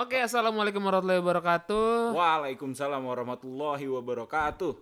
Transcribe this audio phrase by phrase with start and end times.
[0.00, 2.16] Oke, assalamualaikum warahmatullahi wabarakatuh.
[2.16, 4.72] Waalaikumsalam warahmatullahi wabarakatuh.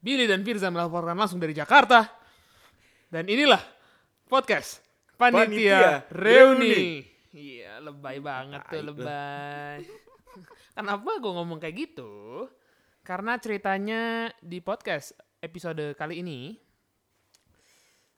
[0.00, 2.08] Billy dan Firza melaporkan langsung dari Jakarta.
[3.12, 3.60] Dan inilah
[4.24, 4.80] podcast
[5.20, 7.04] Panitia, Panitia Reuni.
[7.36, 9.84] Iya, lebay banget tuh, lebay.
[10.80, 12.48] Kenapa gue ngomong kayak gitu?
[13.04, 15.12] Karena ceritanya di podcast
[15.44, 16.56] episode kali ini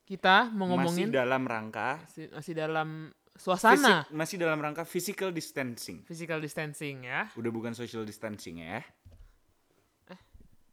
[0.07, 5.29] kita mau ngomongin Masih dalam rangka masih, masih dalam suasana fisik- masih dalam rangka physical
[5.29, 6.03] distancing.
[6.03, 7.27] physical distancing ya.
[7.35, 8.81] Udah bukan social distancing ya.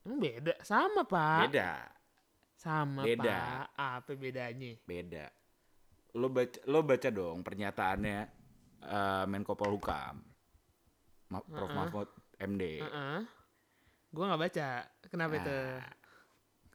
[0.02, 0.54] Emang beda?
[0.62, 1.40] Sama, Pak.
[1.46, 1.72] Beda,
[2.56, 3.22] Sama, Beda.
[3.22, 3.66] Pak.
[3.76, 4.74] Apa bedanya?
[4.82, 5.26] beda.
[6.12, 8.18] Lo baca lo baca dong pernyataannya
[8.82, 10.26] eh, Menko Polhukam.
[11.30, 11.78] Ma- Prof Heeh.
[11.78, 12.10] Mahfud
[12.40, 12.64] MD.
[12.82, 13.18] Heeh.
[14.10, 14.70] Gue nggak baca.
[15.06, 15.58] Kenapa itu?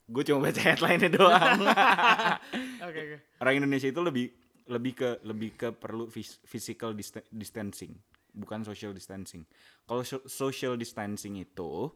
[0.07, 1.59] Gue cuma baca headline-nya doang.
[2.87, 3.17] Oke oke.
[3.37, 4.31] Orang Indonesia itu lebih
[4.67, 7.95] lebih ke lebih ke perlu phys- physical dista- distancing,
[8.35, 9.47] bukan social distancing.
[9.87, 11.91] Kalau so- social distancing itu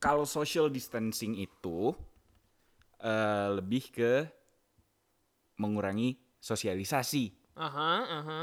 [0.00, 1.92] kalau social distancing itu
[3.00, 4.12] eh, lebih ke
[5.60, 7.36] mengurangi sosialisasi.
[7.60, 8.42] Aha, aha.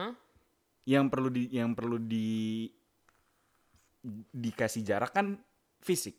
[0.86, 2.70] Yang perlu di yang perlu di
[4.34, 5.38] dikasih jarak kan
[5.82, 6.18] fisik.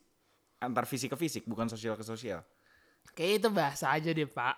[0.59, 2.43] Antar fisik ke fisik, bukan sosial ke sosial.
[3.11, 4.55] Kayak itu bahasa aja deh pak.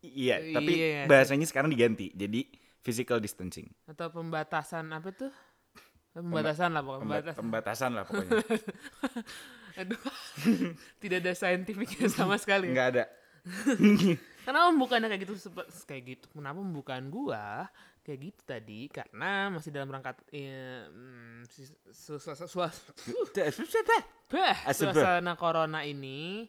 [0.00, 2.12] Iya, tapi Iya bahasanya sekarang diganti.
[2.12, 2.46] Jadi
[2.78, 3.66] physical distancing.
[3.84, 5.32] Atau pembatasan apa tuh?
[6.12, 7.02] Pembatasan lah pokoknya.
[7.02, 7.38] Pemba- Pembatasan.
[7.38, 8.40] pembatasan lah pokoknya.
[9.80, 10.00] Aduh.
[11.02, 12.70] Tidak ada saintifiknya sama sekali.
[12.70, 12.72] ya.
[12.72, 13.04] Enggak ada.
[14.42, 15.34] Kenapa pembukaannya kayak gitu
[15.84, 16.26] kayak gitu?
[16.32, 17.66] Kenapa pembukaan gua
[18.00, 18.80] kayak gitu tadi?
[18.88, 21.44] Karena masih dalam rangka eh, mm,
[24.64, 24.94] Asap, bah.
[24.94, 26.46] suasana corona ini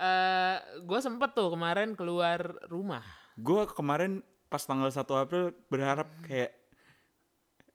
[0.00, 3.02] eh gue sempet tuh kemarin keluar rumah.
[3.36, 6.54] Gue kemarin pas tanggal 1 April berharap kayak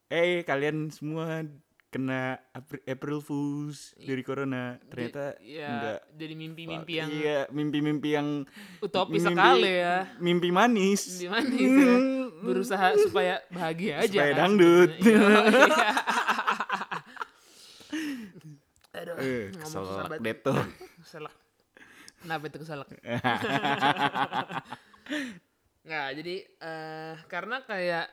[0.07, 1.43] eh kalian semua
[1.87, 2.35] kena
[2.83, 4.75] April, Fools dari corona.
[4.85, 5.99] Ternyata J- ya, enggak.
[6.11, 8.27] jadi mimpi-mimpi yang Iya, mimpi-mimpi yang
[8.79, 9.95] utopis mimpi- sekali ya.
[10.17, 11.01] Mimpi manis.
[11.15, 11.95] Di mana ya?
[12.37, 14.11] Berusaha supaya bahagia aja.
[14.11, 14.91] Supaya kan dangdut.
[14.99, 15.23] Iya.
[18.95, 20.19] Aduh, Eh, susah banget.
[20.21, 20.61] deh tuh.
[22.25, 22.89] Kenapa itu keselak?
[25.85, 28.09] Nggak, jadi eh karena kayak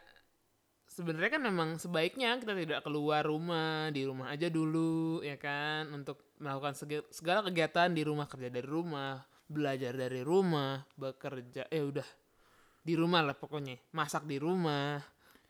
[0.84, 6.36] sebenarnya kan memang sebaiknya kita tidak keluar rumah, di rumah aja dulu ya kan untuk
[6.36, 6.76] melakukan
[7.08, 9.16] segala kegiatan di rumah, kerja dari rumah,
[9.48, 12.04] belajar dari rumah, bekerja eh udah
[12.84, 13.80] di rumah lah pokoknya.
[13.96, 15.00] Masak di rumah,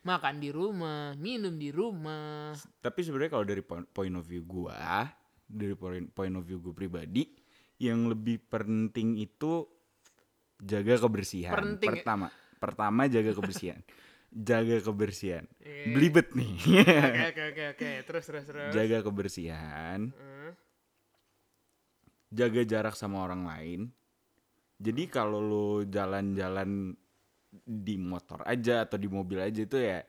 [0.07, 2.55] makan di rumah, minum di rumah.
[2.79, 5.11] Tapi sebenarnya kalau dari point of view gua,
[5.51, 7.42] dari point point of view gue pribadi,
[7.83, 9.67] yang lebih penting itu
[10.63, 11.51] jaga kebersihan.
[11.59, 11.95] Penting ya?
[11.99, 12.29] Pertama,
[12.63, 13.83] pertama jaga kebersihan.
[14.49, 15.45] jaga kebersihan.
[15.59, 15.93] Iya.
[15.93, 16.55] Belibet nih.
[16.63, 18.71] Oke oke oke oke, terus terus terus.
[18.71, 20.51] jaga kebersihan, Hmm.
[22.31, 23.81] jaga jarak sama orang lain.
[24.83, 26.95] Jadi kalau lo jalan-jalan
[27.53, 30.01] di motor aja atau di mobil aja itu ya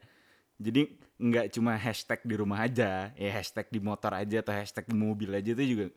[0.55, 0.87] jadi
[1.19, 5.27] nggak cuma hashtag di rumah aja ya hashtag di motor aja atau hashtag di mobil
[5.27, 5.87] aja itu juga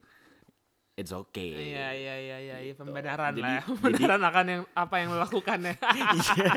[0.96, 3.60] it's okay Iya iya iya iya iya, pembenaran Jadi- lah.
[3.62, 5.74] jadi- Pembenaran akan yang apa yang lo lakukan ya.
[5.86, 6.54] Iya.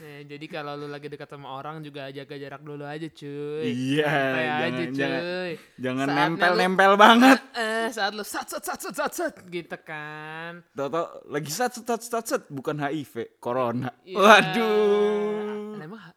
[0.00, 3.68] Nah, jadi kalau lu lagi dekat sama orang juga jaga jarak dulu aja cuy.
[3.68, 5.52] Iya, Santai jangan- aja jangan- cuy.
[5.76, 9.34] jangan Saatnya nempel lu- nempel banget Eh, saat lu sat sat sat sat sat sat
[9.44, 10.64] gitu kan.
[10.72, 14.16] Tau-tau lagi sat sat sat sat bukan HIV corona Iya.
[14.16, 16.08] waduh Emang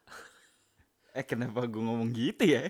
[1.12, 2.64] eh kenapa gue ngomong gitu ya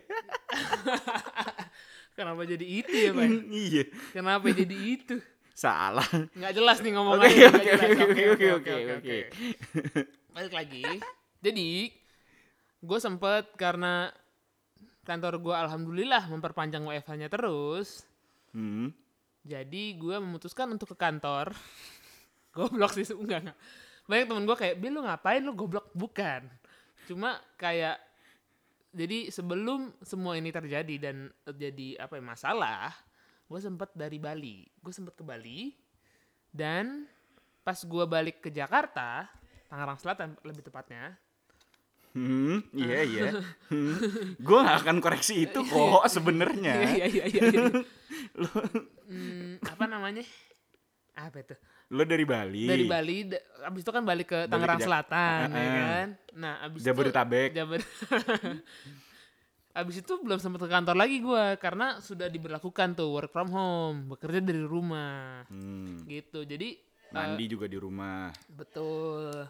[2.15, 3.27] kenapa jadi itu ya, Pak?
[3.67, 5.19] iya Kenapa jadi itu?
[5.55, 7.47] salah Nggak jelas nih Oke, ngomongannya.
[7.47, 7.91] oke, jelas.
[7.95, 9.19] oke, oke, oke, oke.
[10.35, 10.83] Balik lagi.
[11.39, 11.95] Jadi,
[12.83, 14.11] gue sempet karena
[15.07, 18.03] kantor gue alhamdulillah memperpanjang WFH-nya terus.
[18.51, 18.91] hmm.
[19.45, 21.53] Jadi gue memutuskan untuk ke kantor.
[22.57, 23.59] goblok sih, enggak, enggak.
[24.09, 25.93] Banyak temen gue kayak, Bil lu ngapain lu goblok?
[25.93, 26.49] Bukan.
[27.05, 28.01] Cuma kayak,
[28.95, 32.95] jadi sebelum semua ini terjadi dan terjadi apa ya, masalah,
[33.51, 34.65] gue sempet dari Bali.
[34.79, 35.75] Gue sempet ke Bali,
[36.55, 37.11] dan
[37.67, 39.27] pas gue balik ke Jakarta,
[39.67, 41.19] Tangerang Selatan lebih tepatnya,
[42.15, 43.23] Hmm, iya iya.
[43.69, 43.99] Hmm.
[44.39, 46.75] Gue gak akan koreksi itu kok sebenarnya.
[46.95, 47.43] Iya iya iya.
[47.51, 47.63] iya.
[49.05, 50.25] Hmm, apa namanya?
[51.13, 51.55] Apa itu?
[51.87, 52.65] Lo dari Bali.
[52.65, 53.17] Dari Bali,
[53.63, 55.77] abis itu kan balik ke Tangerang ke Selatan, ya Ah, ah.
[55.77, 56.09] kan?
[56.35, 57.49] Nah, abis Jabodetabek.
[57.51, 57.83] itu Jabod
[59.75, 63.97] abis itu belum sempat ke kantor lagi gua karena sudah diberlakukan tuh work from home,
[64.09, 66.07] bekerja dari rumah, Hmm.
[66.07, 66.43] gitu.
[66.43, 66.79] Jadi
[67.11, 68.31] Mandi juga di rumah.
[68.49, 69.47] betul.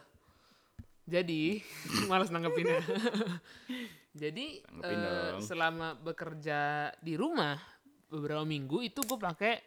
[1.05, 1.61] Jadi,
[2.09, 2.81] malas nanggepinnya.
[4.15, 5.41] Jadi, Tanggepin dong.
[5.41, 6.61] selama bekerja
[6.99, 7.61] di rumah
[8.07, 9.61] beberapa minggu itu gue pakai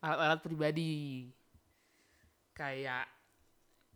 [0.00, 1.26] alat-alat pribadi.
[2.60, 3.08] Kayak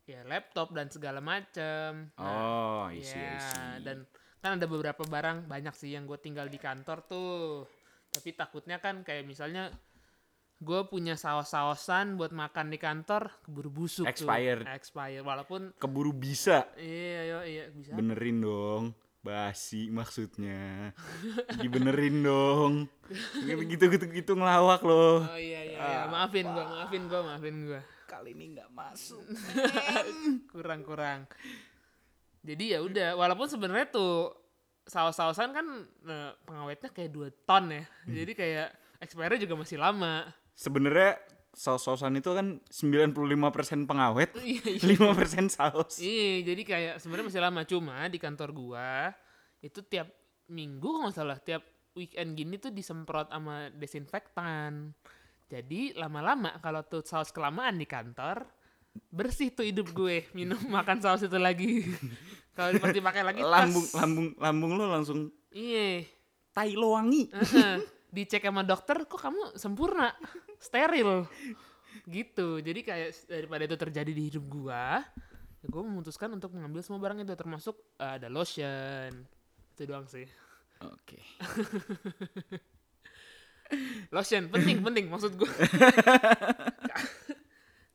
[0.04, 2.08] ya laptop dan segala macem.
[2.16, 3.84] Oh, I see, I Ya, see.
[3.84, 4.08] dan
[4.40, 7.68] kan ada beberapa barang banyak sih yang gue tinggal di kantor tuh.
[8.08, 9.68] Tapi takutnya kan kayak misalnya
[10.60, 14.64] gue punya saus-sausan buat makan di kantor keburu busuk Expired.
[14.64, 14.72] tuh.
[14.72, 15.24] Expired.
[15.24, 16.64] Walaupun Keburu bisa.
[16.80, 17.92] iya iya iya bisa.
[17.92, 18.84] Benerin dong.
[19.20, 20.92] Basi maksudnya.
[21.56, 22.72] Dibenerin dong.
[23.40, 25.24] Gitu-gitu gitu ngelawak loh.
[25.24, 26.00] Oh iya iya, iya.
[26.04, 27.80] Ah, maafin gue, maafin gue, maafin gue.
[28.04, 29.24] Kali ini nggak masuk.
[30.52, 31.26] Kurang-kurang.
[32.44, 34.36] Jadi ya udah, walaupun sebenarnya tuh
[34.84, 35.66] saus-sausan kan
[36.04, 37.84] eh, pengawetnya kayak 2 ton ya.
[37.84, 38.14] Hmm.
[38.14, 38.68] Jadi kayak
[39.00, 40.28] expire juga masih lama.
[40.52, 41.18] Sebenarnya
[41.54, 44.98] saus-sausan itu kan 95% pengawet, Iya, iya.
[44.98, 46.02] 5% saus.
[46.02, 49.14] Iya, jadi kayak sebenarnya masih lama cuma di kantor gua
[49.64, 50.12] itu tiap
[50.50, 51.64] minggu kalau nggak salah tiap
[51.96, 54.92] weekend gini tuh disemprot sama desinfektan.
[55.44, 58.48] Jadi lama-lama kalau tuh saus kelamaan di kantor
[59.10, 61.82] bersih tuh hidup gue minum makan saus itu lagi.
[62.54, 63.50] kalau seperti pakai lagi tas.
[63.50, 66.06] lambung lambung lambung lo langsung Iya.
[66.50, 67.30] tai lo wangi.
[67.30, 67.78] Heeh.
[68.14, 70.14] Dicek sama dokter kok kamu sempurna,
[70.62, 71.26] steril.
[72.06, 72.62] Gitu.
[72.62, 75.02] Jadi kayak daripada itu terjadi di hidup gua,
[75.58, 79.26] ya gua memutuskan untuk mengambil semua barang itu termasuk eh, ada lotion.
[79.74, 80.26] Itu doang sih.
[80.78, 81.18] Oke.
[84.10, 85.48] Lotion penting penting maksud gua.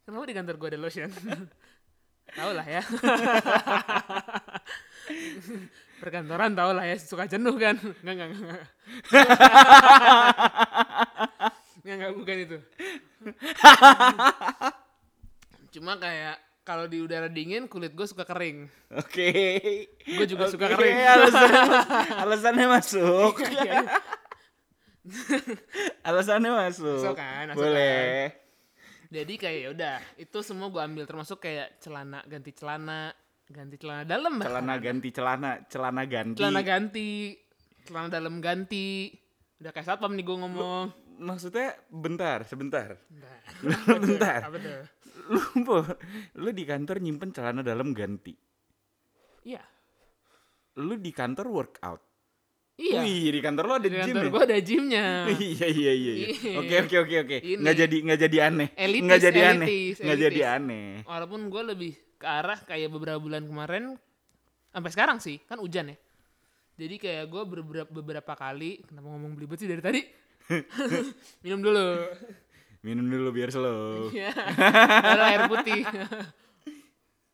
[0.05, 1.09] Kenapa di kantor gua ada lotion?
[2.33, 2.81] Tahu lah ya.
[5.99, 7.75] Perkantoran tau lah ya suka jenuh kan.
[8.05, 8.61] Enggak enggak enggak.
[11.81, 12.57] Enggak enggak bukan itu.
[15.73, 16.37] Cuma kayak
[16.69, 18.69] kalau di udara dingin kulit gue suka kering.
[18.93, 19.33] Oke.
[20.05, 20.97] Gue juga suka Oke, kering.
[21.01, 21.61] Alasannya,
[22.21, 23.33] alasannya masuk.
[26.07, 26.99] Alasannya masuk.
[27.01, 28.35] Masuk kan, masuk Boleh.
[29.09, 33.09] Jadi kayak ya udah itu semua gue ambil termasuk kayak celana ganti celana
[33.49, 34.53] ganti celana dalam bahkan.
[34.53, 36.37] Celana ganti celana, celana ganti.
[36.37, 37.09] celana ganti
[37.89, 39.09] celana dalam ganti
[39.59, 40.85] udah kayak satpam nih gue ngomong
[41.19, 42.95] Maksudnya bentar, sebentar.
[43.11, 43.39] Bentar.
[44.07, 44.39] bentar.
[44.47, 44.81] apa tuh
[45.29, 45.43] Lu
[46.39, 48.31] lu di kantor nyimpen celana dalam ganti.
[49.43, 49.59] iya
[50.79, 52.01] Lu di kantor workout.
[52.79, 54.29] Iya Wih, di kantor lo ada di gym kantor ya?
[54.29, 55.05] gue ada gymnya
[55.35, 56.13] iya iya iya.
[56.15, 56.27] iya.
[56.31, 56.53] Iya.
[56.57, 57.37] Oke oke oke oke.
[57.59, 58.67] Nggak jadi nggak jadi aneh.
[58.73, 59.67] Elitis, nggak jadi aneh.
[59.67, 60.55] elitis, Nggak jadi elitis.
[60.55, 60.87] aneh.
[61.03, 63.83] walaupun gue lebih ke arah kayak beberapa bulan kemarin
[64.69, 65.97] sampai sekarang sih kan hujan ya
[66.75, 70.01] jadi kayak gue beberapa beberapa kali kenapa ngomong belibet sih dari tadi
[71.43, 71.87] minum dulu
[72.79, 74.07] Minum dulu biar slow.
[74.09, 74.31] ya
[75.03, 75.83] baru air putih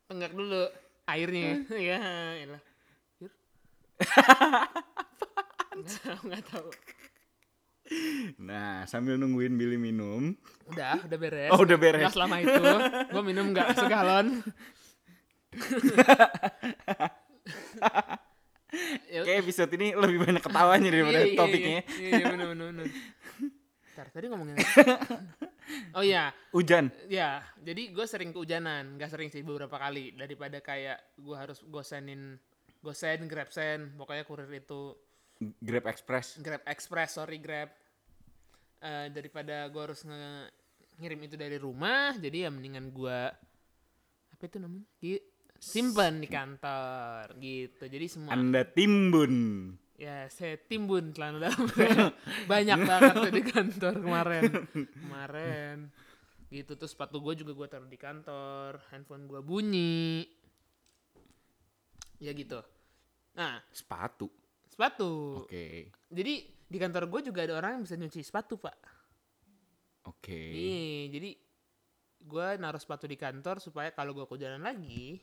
[0.04, 0.66] tenggak dulu
[1.04, 1.98] airnya ya
[2.36, 2.62] elah
[3.20, 3.30] Yur.
[6.26, 6.70] Nggak tahu
[8.42, 10.34] Nah, sambil nungguin Billy minum.
[10.66, 12.02] udah udah beres Oh, udah beres.
[12.02, 12.62] Nggak selama itu
[13.06, 14.42] gue minum nggak segalon
[19.06, 21.80] Kayak episode ini lebih banyak ketawanya daripada Iya, iya, topiknya.
[21.96, 22.86] Iya, iya bener bener bener.
[23.96, 24.66] Ntar, tadi ngomongin apa?
[25.96, 26.92] Oh iya, Hujan.
[27.08, 27.40] ya.
[27.56, 32.36] Jadi gue sering kehujanan, nggak sering sih beberapa kali daripada kayak gue harus gosenin
[32.82, 34.94] gosen, grab send, pokoknya kurir itu
[35.36, 36.40] Grab Express.
[36.40, 37.68] grab express, sorry grab.
[38.78, 40.48] Eh, daripada gue harus nge-
[40.96, 43.18] ngirim itu dari rumah, jadi ya mendingan gue
[44.30, 44.84] apa itu namanya?
[44.96, 45.24] Gi-
[45.56, 47.84] simpan di kantor gitu.
[47.84, 49.34] Jadi semua Anda timbun.
[49.96, 51.64] Ya, saya timbun celana dalam.
[52.52, 54.42] Banyak banget tuh di kantor kemarin.
[54.72, 55.76] Kemarin.
[56.48, 58.76] Gitu tuh sepatu gue juga gue taruh di kantor.
[58.88, 60.28] Handphone gue bunyi.
[62.18, 62.60] Ya gitu.
[63.32, 64.28] Nah, Sepatu.
[64.76, 65.42] Sepatu.
[65.42, 65.88] Oke.
[66.12, 66.34] Jadi
[66.68, 68.76] di kantor gue juga ada orang yang bisa nyuci sepatu, Pak.
[70.06, 70.36] Oke.
[70.36, 71.30] Iya, jadi
[72.20, 75.18] gue naruh sepatu di kantor supaya kalau gue kehujanan lagi,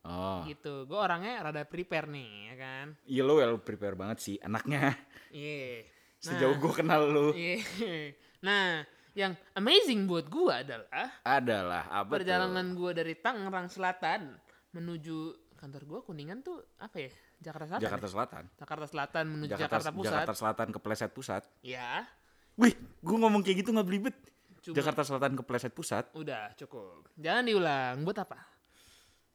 [0.00, 0.40] Oh.
[0.48, 0.88] gitu.
[0.88, 2.86] Gue orangnya rada prepare nih, ya kan.
[3.04, 4.96] Iya lo well prepare banget sih anaknya.
[5.28, 5.84] Iya.
[6.24, 6.58] Sejauh Nah.
[6.58, 7.26] gue kenal lo.
[7.36, 7.60] Iya.
[8.38, 8.86] Nah,
[9.18, 14.38] yang amazing buat gua adalah Adalah apa perjalanan gua dari Tangerang Selatan
[14.70, 15.18] menuju
[15.58, 17.10] kantor gua Kuningan tuh apa ya?
[17.38, 17.82] Jakarta Selatan.
[17.82, 18.10] Jakarta ya?
[18.10, 18.44] Selatan.
[18.54, 20.10] Jakarta Selatan menuju Jakarta, Jakarta, Pusat.
[20.10, 21.42] Jakarta Selatan ke Pleset Pusat.
[21.62, 21.90] Ya,
[22.58, 24.16] Wih, gue ngomong kayak gitu nggak belibet.
[24.58, 26.04] cuma Jakarta Selatan ke Pleset Pusat.
[26.12, 27.06] udah cukup.
[27.14, 27.96] Jangan diulang.
[28.02, 28.38] Buat apa?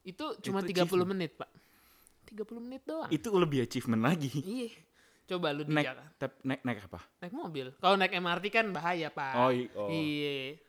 [0.04, 1.08] Itu cuma Itu 30 achievement.
[1.16, 1.50] menit, Pak.
[2.28, 3.08] 30 menit doang.
[3.08, 4.28] Itu lebih achievement lagi.
[4.36, 4.68] Iya.
[5.24, 6.26] Coba lu di Naik, Jakarta.
[6.44, 7.00] naik, naik apa?
[7.24, 7.66] Naik mobil.
[7.80, 9.32] Kalau naik MRT kan bahaya, Pak.
[9.40, 9.48] Oh,
[9.80, 9.88] oh.
[9.88, 10.60] Iya.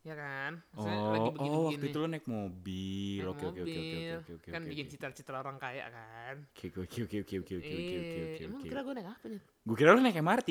[0.00, 3.20] Ya kan Maksudnya Oh, lagi oh begini-begini waktu itu lo naik mobil.
[3.20, 4.48] Naik Oke oke oke oke oke oke.
[4.48, 7.94] kan oke, bikin citra-citra orang kaya kan Oke oke oke oke oke oke oke oke
[7.94, 8.42] oke Eh, oke.
[8.42, 10.48] emang kira gue naik apa nih Gue kira lo naik MRT.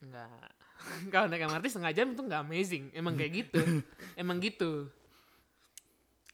[0.00, 0.48] Enggak.
[1.12, 2.84] Kalau naik MRT setengah jam itu nggak amazing.
[2.90, 3.60] Emang kayak gitu.
[4.16, 4.88] Emang gitu.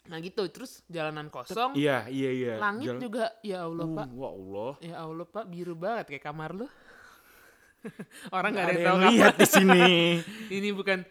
[0.07, 0.43] Nah gitu.
[0.47, 1.75] Terus jalanan kosong.
[1.75, 2.53] Iya iya iya.
[2.57, 3.25] Langit Jalan- juga.
[3.43, 4.07] Ya Allah Uh, pak.
[4.13, 4.73] Wah Allah.
[4.79, 5.45] Ya Allah pak.
[5.45, 6.67] Biru banget kayak kamar lu.
[8.37, 9.85] Orang nggak ada yang tahu lihat di sini.
[10.57, 11.03] Ini bukan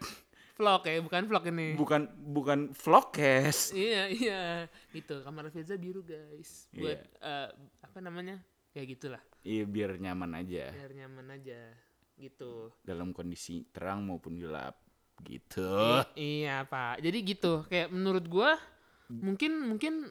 [0.56, 1.00] vlog ya.
[1.00, 1.68] Bukan vlog ini.
[1.76, 2.02] bukan
[2.32, 3.76] bukan vlogcast.
[3.76, 4.44] iya iya.
[4.90, 5.20] Gitu.
[5.22, 6.72] Kamar Firza biru guys.
[6.72, 7.22] Buat Iya.
[7.22, 7.50] eh,
[7.82, 8.40] apa namanya?
[8.72, 9.22] Ya gitulah.
[9.40, 11.60] Iya biar nyaman aja Biar nyaman aja.
[12.16, 12.72] Gitu.
[12.82, 14.80] dalam kondisi terang maupun gelap
[15.22, 15.68] gitu.
[16.16, 17.04] I- iya pak.
[17.04, 17.68] Jadi gitu.
[17.68, 18.56] Kayak menurut gua
[19.06, 20.08] mungkin mungkin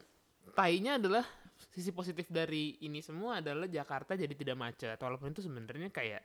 [0.53, 1.25] tainya adalah
[1.73, 4.95] sisi positif dari ini semua adalah Jakarta jadi tidak macet.
[4.95, 6.21] Walaupun itu sebenarnya kayak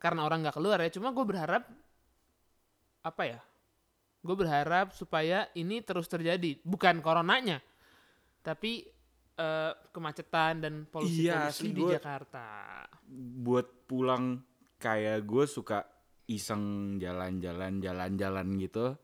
[0.00, 0.88] karena orang nggak keluar ya.
[0.88, 1.68] Cuma gue berharap
[3.00, 3.40] apa ya?
[4.20, 6.60] Gue berharap supaya ini terus terjadi.
[6.60, 7.60] Bukan coronanya,
[8.40, 8.84] tapi
[9.36, 12.44] eh, kemacetan dan polusi Iya, polusi di gua- Jakarta.
[13.40, 14.40] Buat pulang
[14.76, 15.84] kayak gue suka
[16.26, 18.96] iseng jalan-jalan jalan-jalan gitu.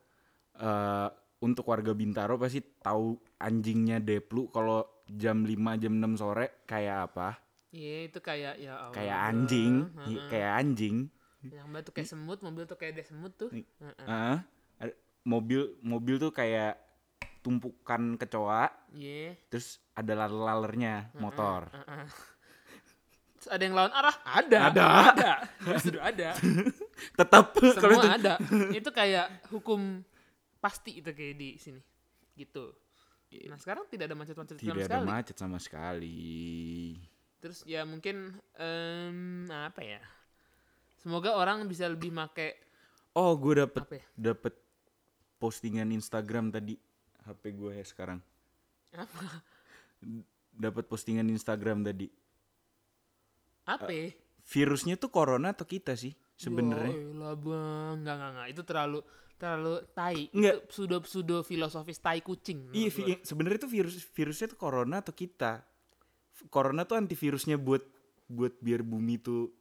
[0.56, 7.12] eh untuk warga Bintaro pasti tahu anjingnya Deplu kalau jam 5 jam 6 sore kayak
[7.12, 7.28] apa?
[7.76, 8.97] Iya itu kayak ya Allah.
[8.97, 10.09] Kayak anjing, Heeh.
[10.09, 10.97] Iya, kayak anjing.
[11.45, 13.52] Yang mbak tuh kayak semut, mobil tuh kayak des semut tuh.
[13.52, 13.92] Heeh.
[14.00, 14.37] Heeh.
[14.80, 14.97] Ada-
[15.28, 16.80] mobil mobil tuh kayak
[17.45, 19.37] tumpukan kecoa, Iya.
[19.47, 21.68] terus ada laler-lalernya motor.
[21.71, 22.06] Heeh.
[23.37, 24.16] Terus ada yang lawan arah?
[24.25, 24.59] Ada.
[24.73, 24.87] Ada.
[25.12, 25.33] Ada.
[25.68, 26.30] Justru ada.
[27.21, 28.35] Tetap kalau itu Semua ada.
[28.73, 30.00] Itu kayak hukum
[30.59, 31.78] pasti itu kayak di sini.
[32.35, 32.73] Gitu.
[33.47, 35.06] Nah sekarang tidak ada macet-macet sama tidak ada sekali.
[35.06, 36.26] macet sama sekali.
[37.46, 40.02] Terus ya mungkin em, apa ya?
[40.98, 42.58] Semoga orang bisa lebih make
[43.14, 44.34] Oh, gue dapet ya?
[44.34, 44.58] dapet
[45.38, 46.74] postingan Instagram tadi
[47.22, 48.18] HP gue ya sekarang.
[48.98, 49.46] Apa?
[50.50, 52.10] Dapat postingan Instagram tadi.
[53.62, 53.94] Apa?
[53.94, 54.10] ya?
[54.42, 56.98] Virusnya tuh corona atau kita sih sebenarnya?
[56.98, 58.46] Ya elah, bang, enggak enggak enggak.
[58.50, 58.98] Itu terlalu
[59.38, 60.22] terlalu tai.
[60.34, 60.54] Enggak.
[60.58, 62.74] Itu pseudo pseudo filosofis tai kucing.
[62.74, 65.62] Iya, sebenarnya tuh virus virusnya tuh corona atau kita?
[66.48, 67.82] Corona tuh antivirusnya buat
[68.26, 69.54] buat biar bumi tuh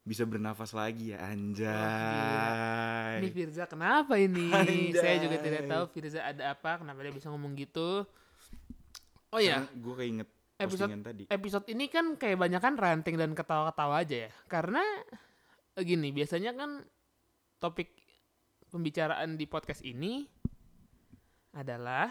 [0.00, 3.20] bisa bernafas lagi ya anjay.
[3.20, 4.48] Ini Firza kenapa ini?
[4.50, 4.96] Anjay.
[4.96, 8.04] Saya juga tidak tahu Firza ada apa, kenapa dia bisa ngomong gitu.
[9.30, 10.28] Oh ya, gue keinget
[10.60, 11.24] Episode- tadi.
[11.30, 14.30] episode ini kan kayak banyak kan ranting dan ketawa-ketawa aja ya.
[14.44, 14.82] Karena
[15.78, 16.84] eh, gini, biasanya kan
[17.56, 17.94] topik
[18.68, 20.26] pembicaraan di podcast ini
[21.54, 22.10] adalah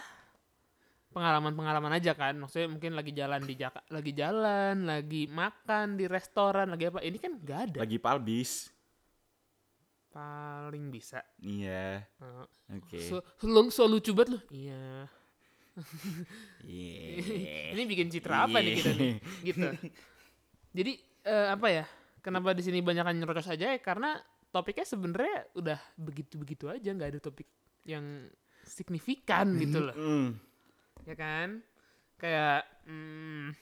[1.09, 2.37] pengalaman-pengalaman aja kan.
[2.37, 7.01] Maksudnya mungkin lagi jalan di Jaka, lagi jalan, lagi makan di restoran, lagi apa.
[7.01, 7.77] Ini kan nggak ada.
[7.83, 8.69] Lagi palbis.
[10.09, 11.21] Paling bisa.
[11.41, 12.01] Iya.
[12.73, 13.01] Oke.
[13.05, 14.43] So, so, so lucu banget loh.
[14.49, 15.05] Iya.
[16.65, 17.71] Iya.
[17.77, 19.13] Ini bikin citra apa nih kita nih?
[19.45, 19.67] Gitu.
[20.75, 21.85] Jadi eh, apa ya?
[22.19, 23.79] Kenapa di sini banyak nyerocos aja ya?
[23.79, 24.19] Karena
[24.51, 27.47] topiknya sebenarnya udah begitu-begitu aja, nggak ada topik
[27.87, 28.27] yang
[28.65, 29.95] signifikan gitu loh.
[31.07, 31.61] Ya kan?
[32.19, 33.55] Kayak hmm,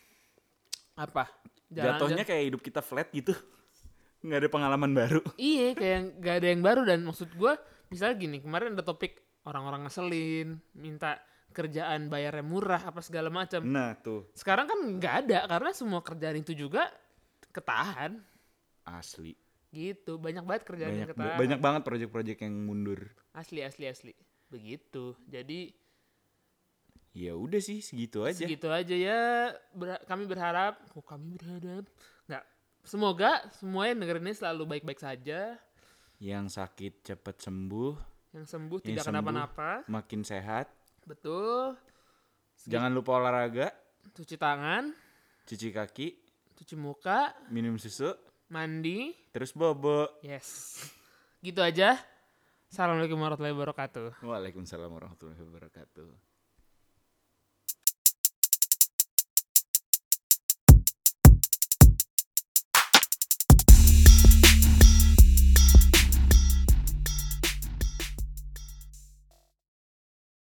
[0.98, 1.30] apa?
[1.68, 3.36] Jatuhnya kayak hidup kita flat gitu.
[4.26, 5.22] Nggak ada pengalaman baru.
[5.38, 7.54] Iya, kayak nggak ada yang baru dan maksud gua
[7.94, 9.14] misalnya gini, kemarin ada topik
[9.46, 11.22] orang-orang ngeselin, minta
[11.54, 13.62] kerjaan bayarnya murah apa segala macam.
[13.66, 16.90] Nah tuh Sekarang kan nggak ada karena semua kerjaan itu juga
[17.54, 18.20] ketahan
[18.86, 19.34] asli.
[19.70, 20.18] gitu.
[20.18, 21.38] Banyak banget kerjaan yang Banyak ketahan.
[21.38, 23.00] banyak banget proyek-proyek yang mundur.
[23.34, 24.14] Asli asli asli.
[24.50, 25.14] Begitu.
[25.28, 25.72] Jadi
[27.18, 28.46] Ya udah sih segitu aja.
[28.46, 29.50] segitu aja ya.
[29.74, 31.90] Ber- kami berharap, oh kami berharap
[32.30, 32.46] nggak.
[32.86, 35.58] Semoga semua yang dengerin ini selalu baik-baik saja.
[36.22, 37.94] Yang sakit cepat sembuh,
[38.32, 39.70] Yang sembuh Yang tidak kenapa-napa.
[39.90, 40.70] makin sehat.
[41.04, 41.74] Betul.
[42.66, 43.74] Jangan lupa olahraga,
[44.14, 44.94] Cuci tangan,
[45.44, 46.08] cuci kaki,
[46.54, 48.14] cuci muka, minum susu,
[48.48, 49.14] mandi.
[49.30, 50.06] terus bobo.
[50.22, 50.78] Yes.
[51.42, 51.98] Gitu aja.
[52.68, 54.22] Assalamualaikum warahmatullahi wabarakatuh.
[54.22, 56.37] Waalaikumsalam warahmatullahi wabarakatuh.